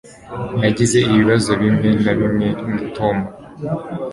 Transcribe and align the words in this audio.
Nagize 0.59 0.97
ibibazo 1.11 1.51
bimwe 1.61 1.89
na 2.03 2.13
bimwe 2.19 2.47
na 2.71 2.79
Toma 2.95 3.25